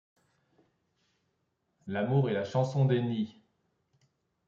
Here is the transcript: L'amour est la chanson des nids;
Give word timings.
L'amour 1.85 2.27
est 2.27 2.33
la 2.33 2.43
chanson 2.43 2.85
des 2.85 3.03
nids; 3.03 3.39